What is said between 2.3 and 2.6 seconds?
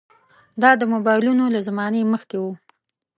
وو.